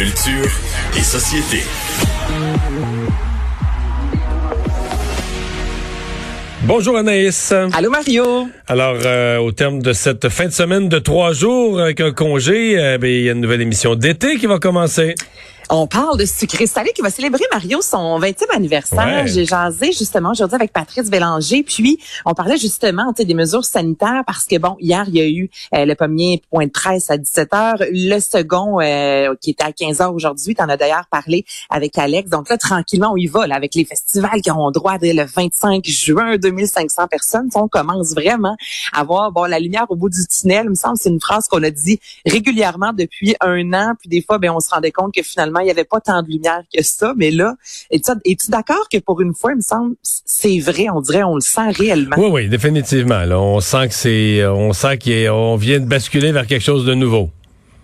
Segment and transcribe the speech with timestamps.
[0.00, 0.50] Culture
[0.96, 1.58] et société.
[6.62, 7.52] Bonjour Anaïs.
[7.74, 8.48] Allô Mario.
[8.66, 12.78] Alors, euh, au terme de cette fin de semaine de trois jours avec un congé,
[12.78, 15.14] euh, ben, il y a une nouvelle émission d'été qui va commencer.
[15.72, 19.22] On parle de Sucré Salé qui va célébrer Mario son 20e anniversaire.
[19.22, 19.28] Ouais.
[19.28, 21.62] J'ai jasé justement aujourd'hui avec Patrice Bélanger.
[21.62, 25.48] Puis on parlait justement des mesures sanitaires parce que bon, hier il y a eu
[25.76, 30.12] euh, le premier point de presse à 17h, le second euh, qui était à 15h
[30.12, 30.56] aujourd'hui.
[30.56, 32.28] Tu en as d'ailleurs parlé avec Alex.
[32.30, 35.22] Donc là tranquillement on y va là, avec les festivals qui auront droit dès le
[35.22, 37.48] 25 juin, 2500 personnes.
[37.54, 38.56] On commence vraiment
[38.92, 40.62] à voir bon la lumière au bout du tunnel.
[40.64, 43.92] Il me semble que c'est une phrase qu'on a dit régulièrement depuis un an.
[44.00, 46.22] Puis des fois ben on se rendait compte que finalement il n'y avait pas tant
[46.22, 47.54] de lumière que ça, mais là,
[47.90, 51.34] es-tu es-tu d'accord que pour une fois, il me semble, c'est vrai, on dirait, on
[51.34, 52.16] le sent réellement?
[52.18, 53.24] Oui, oui, définitivement.
[53.24, 56.94] Là, on sent que c'est, on sent qu'on vient de basculer vers quelque chose de
[56.94, 57.30] nouveau.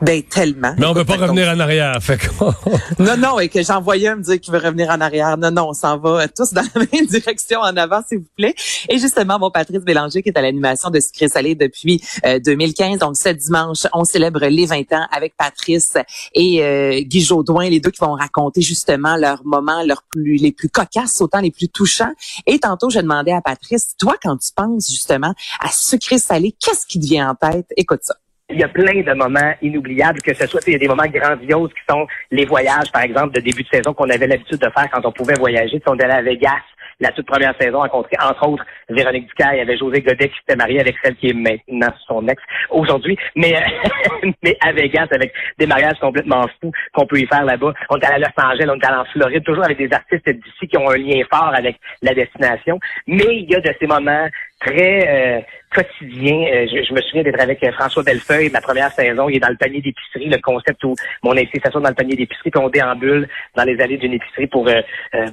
[0.02, 0.74] Ben tellement.
[0.78, 1.96] Mais on veut pas revenir en arrière.
[2.02, 2.18] Fait
[2.98, 5.38] Non, non, et que j'envoyais me dire qu'il veut revenir en arrière.
[5.38, 8.28] Non, non, on s'en va euh, tous dans la même direction en avant, s'il vous
[8.36, 8.54] plaît.
[8.90, 12.98] Et justement, mon Patrice Bélanger, qui est à l'animation de Sucré Salé depuis euh, 2015.
[12.98, 15.94] Donc, ce dimanche, on célèbre les 20 ans avec Patrice
[16.34, 20.52] et euh, Guy Jodoin, les deux qui vont raconter justement leurs moments leurs plus, les
[20.52, 22.12] plus cocasses, autant les plus touchants.
[22.46, 26.86] Et tantôt, je demandais à Patrice, toi, quand tu penses justement à Sucré Salé, qu'est-ce
[26.86, 27.66] qui te vient en tête?
[27.76, 28.14] Écoute ça.
[28.48, 31.06] Il y a plein de moments inoubliables, que ce soit, il y a des moments
[31.06, 34.70] grandioses qui sont les voyages, par exemple, de début de saison qu'on avait l'habitude de
[34.70, 35.78] faire quand on pouvait voyager.
[35.78, 36.62] Sais, On allait à Vegas
[37.00, 40.36] la toute première saison, rencontrer entre autres Véronique Ducaille, il y avait José Godet qui
[40.38, 45.08] s'était marié avec celle qui est maintenant son ex aujourd'hui, mais euh, mais à Vegas
[45.10, 47.74] avec des mariages complètement fous qu'on peut y faire là-bas.
[47.90, 50.28] On est allé à Los Angeles, on est allé en Floride, toujours avec des artistes
[50.28, 52.78] d'ici qui ont un lien fort avec la destination.
[53.06, 54.28] Mais il y a de ces moments
[54.66, 55.40] très euh,
[55.74, 56.46] quotidiens.
[56.52, 59.40] Euh, je, je me souviens d'être avec euh, François Bellefeuille, ma première saison, il est
[59.40, 62.68] dans le panier d'épicerie, le concept où mon s'assoit dans le panier d'épicerie, puis on
[62.68, 64.80] déambule dans les allées d'une épicerie pour euh,
[65.14, 65.26] euh,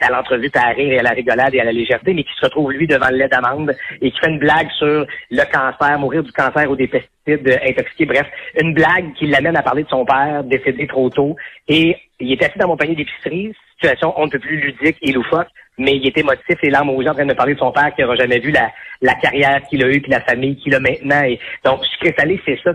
[0.00, 2.44] à l'entrevue, à rire et à la rigolade et à la légèreté, mais qui se
[2.44, 6.22] retrouve lui devant le lait d'amande et qui fait une blague sur le cancer, mourir
[6.22, 8.26] du cancer ou des pesticides euh, intoxiqués, bref,
[8.60, 11.36] une blague qui l'amène à parler de son père décédé trop tôt.
[11.68, 15.12] Et il est assis dans mon panier d'épicerie, situation on ne peut plus ludique et
[15.12, 15.48] loufoque,
[15.78, 17.72] mais il était émotif et larmes aux yeux en train de me parler de son
[17.72, 18.70] père qui n'aura jamais vu la,
[19.02, 21.22] la carrière qu'il a eue puis la famille qu'il a maintenant.
[21.22, 22.72] Et donc, sucré salé, c'est ça.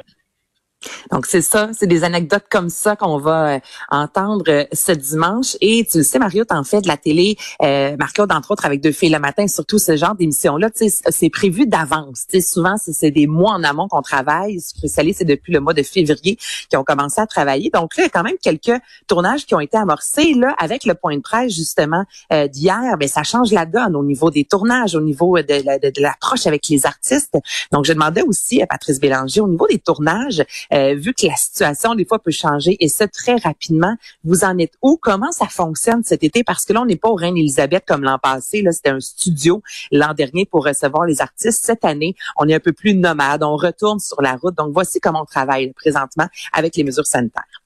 [1.11, 3.59] Donc c'est ça, c'est des anecdotes comme ça qu'on va euh,
[3.89, 5.57] entendre euh, ce dimanche.
[5.61, 8.81] Et tu le sais, Mario, t'en fais de la télé, euh, Marc-Claude, entre autres, avec
[8.81, 12.25] Deux filles le matin, surtout ce genre d'émission-là, c'est prévu d'avance.
[12.41, 14.59] Souvent, c'est des mois en amont qu'on travaille.
[14.59, 16.37] Salé, c'est depuis le mois de février
[16.69, 17.69] qu'ils ont commencé à travailler.
[17.73, 20.33] Donc là, il y a quand même quelques tournages qui ont été amorcés.
[20.33, 24.03] Là, avec le point de presse, justement, euh, d'hier, ben ça change la donne au
[24.03, 27.35] niveau des tournages, au niveau de, de l'approche avec les artistes.
[27.71, 30.43] Donc, je demandais aussi à Patrice Bélanger, au niveau des tournages,
[30.73, 34.57] euh, vu que la situation des fois peut changer et ça très rapidement, vous en
[34.57, 34.97] êtes où?
[35.01, 36.43] Comment ça fonctionne cet été?
[36.43, 38.61] Parce que là on n'est pas au Reine Elisabeth comme l'an passé.
[38.61, 39.61] Là c'était un studio
[39.91, 41.63] l'an dernier pour recevoir les artistes.
[41.63, 44.55] Cette année on est un peu plus nomade, on retourne sur la route.
[44.55, 47.60] Donc voici comment on travaille présentement avec les mesures sanitaires.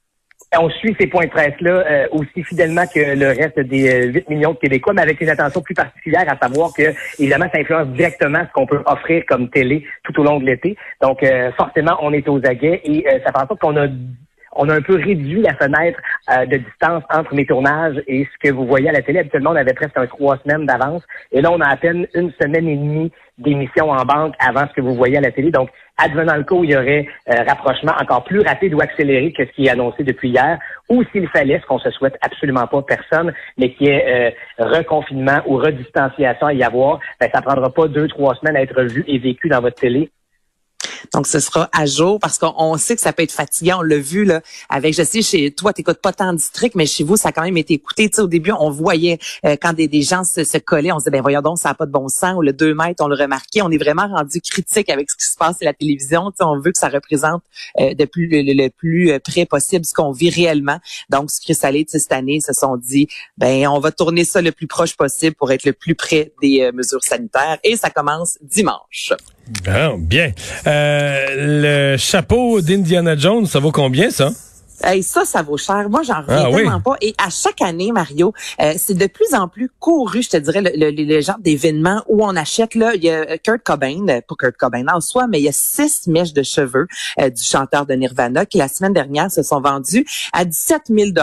[0.59, 4.29] On suit ces points de presse-là euh, aussi fidèlement que le reste des euh, 8
[4.29, 7.87] millions de Québécois, mais avec une attention plus particulière à savoir que, évidemment, ça influence
[7.89, 10.75] directement ce qu'on peut offrir comme télé tout au long de l'été.
[11.01, 13.87] Donc, euh, forcément, on est aux aguets et euh, ça fait en sorte qu'on a
[14.55, 15.99] on a un peu réduit la fenêtre
[16.31, 19.19] euh, de distance entre mes tournages et ce que vous voyez à la télé.
[19.19, 21.03] Habituellement, on avait presque un trois semaines d'avance.
[21.31, 24.73] Et là, on a à peine une semaine et demie d'émission en banque avant ce
[24.73, 25.51] que vous voyez à la télé.
[25.51, 29.33] Donc, advenant le cas où il y aurait euh, rapprochement encore plus rapide ou accéléré
[29.33, 30.57] que ce qui est annoncé depuis hier,
[30.89, 35.41] ou s'il fallait, ce qu'on se souhaite absolument pas personne, mais qui est euh, reconfinement
[35.47, 39.03] ou redistanciation à y avoir, ben, ça prendra pas deux, trois semaines à être vu
[39.07, 40.09] et vécu dans votre télé.
[41.13, 43.79] Donc, ce sera à jour parce qu'on on sait que ça peut être fatigant.
[43.79, 46.85] On l'a vu là avec, je sais, chez toi, t'écoutes pas tant de district, mais
[46.85, 48.09] chez vous, ça a quand même été écouté.
[48.09, 51.11] Tu sais, au début, on voyait euh, quand des, gens se, collaient, on se disait,
[51.11, 52.35] ben voyons donc, ça n'a pas de bon sens.
[52.35, 53.61] Ou le 2 mètres, on le remarquait.
[53.61, 56.31] On est vraiment rendu critique avec ce qui se passe à la télévision.
[56.31, 57.43] Tu sais, on veut que ça représente
[57.79, 60.79] euh, de plus, le, plus euh, près possible ce qu'on vit réellement.
[61.09, 63.07] Donc, Sucré Salé, tu sais, cette année, se sont dit,
[63.37, 66.61] ben on va tourner ça le plus proche possible pour être le plus près des
[66.61, 67.57] euh, mesures sanitaires.
[67.63, 69.13] Et ça commence dimanche.
[69.63, 70.31] Bon, bien.
[70.65, 70.84] Euh,
[71.37, 74.31] le chapeau d'Indiana Jones, ça vaut combien, ça?
[74.83, 75.89] Hey, ça, ça vaut cher.
[75.89, 76.55] Moi, j'en reviens Ah oui.
[76.57, 76.95] tellement pas.
[77.01, 80.61] Et à chaque année, Mario, euh, c'est de plus en plus couru, je te dirais,
[80.61, 84.21] le, le, le genre d'événement où on achète, là, il y a Kurt Cobain, euh,
[84.27, 86.87] pas Kurt Cobain en soi, mais il y a six mèches de cheveux
[87.19, 91.09] euh, du chanteur de Nirvana qui, la semaine dernière, se sont vendus à 17 000
[91.11, 91.13] Tu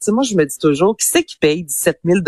[0.00, 2.20] sais, moi, je me dis toujours, qui c'est qui paye 17 000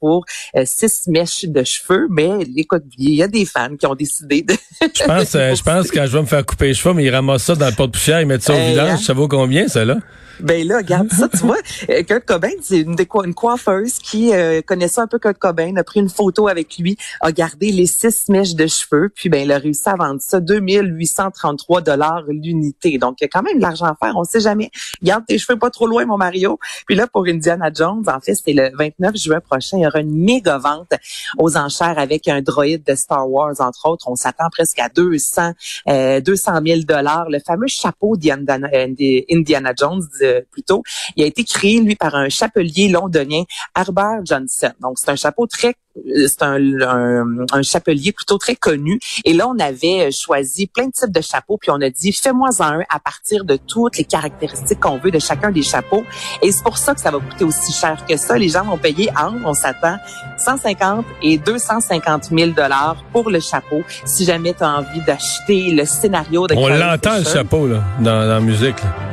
[0.00, 0.24] pour
[0.56, 2.06] euh, six mèches de cheveux?
[2.10, 4.54] Mais écoute, il y a des fans qui ont décidé de...
[4.82, 7.04] Je pense, euh, je pense que quand je vais me faire couper les cheveux, mais
[7.04, 8.90] ils ramassent ça dans le pot de poussière, ils mettent ça au vidange.
[8.90, 8.96] hein?
[8.96, 9.96] Ça vaut combien, ça, là?
[10.42, 11.58] Ben là, regarde ça, tu vois.
[11.90, 15.84] euh, Kurt Cobain, c'est une, une coiffeuse qui euh, connaissait un peu Kurt Cobain, a
[15.84, 19.52] pris une photo avec lui, a gardé les six mèches de cheveux, puis ben il
[19.52, 22.98] a réussi à vendre ça 2833 dollars l'unité.
[22.98, 24.70] Donc il y a quand même de l'argent à faire, on sait jamais.
[25.02, 26.58] Garde tes cheveux pas trop loin, mon Mario.
[26.86, 30.00] Puis là, pour Indiana Jones, en fait, c'est le 29 juin prochain, il y aura
[30.00, 30.92] une méga vente
[31.38, 34.08] aux enchères avec un droïde de Star Wars, entre autres.
[34.08, 35.52] On s'attend presque à 200,
[35.88, 37.28] euh, 200 000 dollars.
[37.28, 40.80] Le fameux chapeau d'Indiana euh, d'Indiana Jones, euh,
[41.16, 43.42] il a été créé, lui, par un chapelier londonien,
[43.76, 44.72] Herbert Johnson.
[44.80, 48.98] Donc, c'est un chapeau très euh, c'est un, un, un chapelier plutôt très connu.
[49.24, 52.12] Et là, on avait euh, choisi plein de types de chapeaux, puis on a dit,
[52.12, 56.04] fais-moi un à partir de toutes les caractéristiques qu'on veut de chacun des chapeaux.
[56.42, 58.38] Et c'est pour ça que ça va coûter aussi cher que ça.
[58.38, 59.96] Les gens vont payer entre, on s'attend,
[60.38, 63.82] 150 et 250 000 dollars pour le chapeau.
[64.04, 68.04] Si jamais tu as envie d'acheter le scénario de On l'entend, le chapeau, là, dans,
[68.04, 68.80] dans la musique.
[68.82, 69.09] là.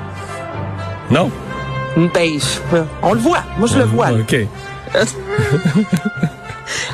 [1.12, 1.32] Non?
[2.14, 2.38] Ben,
[3.02, 3.44] on le voit.
[3.58, 4.12] Moi, je le vois.
[4.12, 4.20] là.
[4.20, 4.36] OK.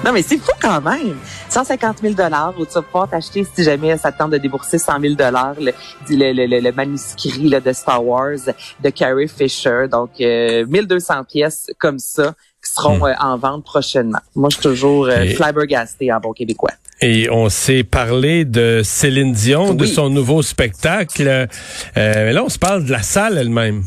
[0.05, 1.15] Non, mais c'est fou quand même.
[1.49, 4.77] 150 000 dollars où tu vas pouvoir t'acheter, si jamais ça te tente de débourser
[4.77, 5.71] 100 000 dollars, le,
[6.09, 8.35] le, le, le- le manuscrit là, de Star Wars
[8.83, 9.85] de Carrie Fisher.
[9.91, 13.03] Donc, euh, 1200 pièces comme ça qui seront Hmm.
[13.05, 14.19] euh, en vente prochainement.
[14.35, 16.71] Moi, je suis toujours euh, Et- flabbergasté en bon québécois.
[17.01, 21.27] Et on s'est parlé de Céline Dion, de son nouveau spectacle.
[21.27, 21.47] Euh,
[21.95, 23.83] mais là, on se parle de la salle elle-même.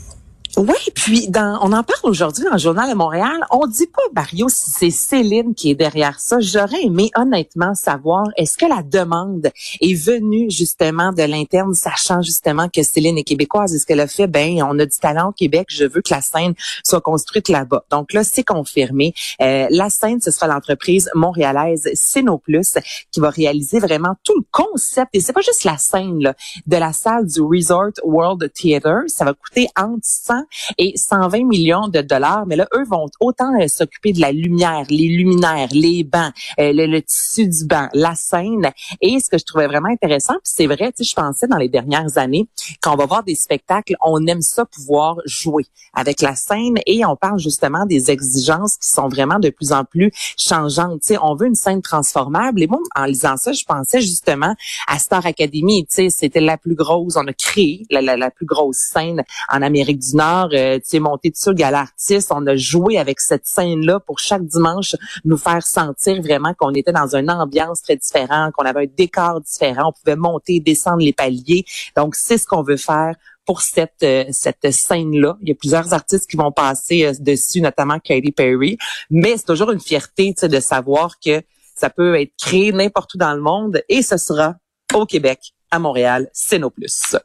[0.56, 3.44] Oui, puis dans, on en parle aujourd'hui dans le journal de Montréal.
[3.50, 6.40] On dit pas, Mario, si c'est Céline qui est derrière ça.
[6.40, 9.50] J'aurais aimé honnêtement savoir, est-ce que la demande
[9.82, 13.74] est venue justement de l'interne, sachant justement que Céline est québécoise?
[13.74, 16.22] Est-ce qu'elle a fait, ben, on a du talent au Québec, je veux que la
[16.22, 17.84] scène soit construite là-bas.
[17.90, 19.12] Donc là, c'est confirmé.
[19.42, 22.78] Euh, la scène, ce sera l'entreprise montréalaise Cénoplus
[23.12, 25.10] qui va réaliser vraiment tout le concept.
[25.12, 26.34] Et c'est pas juste la scène là,
[26.66, 29.02] de la salle du Resort World Theater.
[29.08, 30.45] Ça va coûter entre 100
[30.78, 32.46] et 120 millions de dollars.
[32.46, 36.72] Mais là, eux vont autant euh, s'occuper de la lumière, les luminaires, les bancs, euh,
[36.72, 38.72] le, tissu du banc, la scène.
[39.00, 41.58] Et ce que je trouvais vraiment intéressant, puis c'est vrai, tu sais, je pensais dans
[41.58, 42.48] les dernières années,
[42.80, 47.04] quand on va voir des spectacles, on aime ça pouvoir jouer avec la scène et
[47.04, 51.00] on parle justement des exigences qui sont vraiment de plus en plus changeantes.
[51.00, 52.62] Tu sais, on veut une scène transformable.
[52.62, 54.54] Et moi, en lisant ça, je pensais justement
[54.86, 55.86] à Star Academy.
[55.86, 57.16] Tu sais, c'était la plus grosse.
[57.16, 60.35] On a créé la plus grosse scène en Amérique du Nord.
[60.44, 62.32] Euh, tu sais, monté dessus, Gala Artiste.
[62.34, 64.94] On a joué avec cette scène-là pour chaque dimanche
[65.24, 69.40] nous faire sentir vraiment qu'on était dans une ambiance très différente, qu'on avait un décor
[69.40, 69.88] différent.
[69.90, 71.64] On pouvait monter, descendre les paliers.
[71.96, 75.38] Donc, c'est ce qu'on veut faire pour cette euh, cette scène-là.
[75.40, 78.76] Il y a plusieurs artistes qui vont passer euh, dessus, notamment Katy Perry.
[79.10, 81.42] Mais c'est toujours une fierté tu sais, de savoir que
[81.74, 84.56] ça peut être créé n'importe où dans le monde et ce sera
[84.94, 87.16] au Québec, à Montréal, c'est nos plus.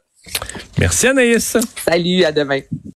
[0.78, 1.56] Merci Anaïs.
[1.84, 2.60] Salut, à demain.